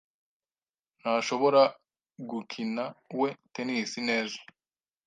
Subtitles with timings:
[0.99, 1.61] ntashobora
[2.29, 4.37] gukinawe tennis neza.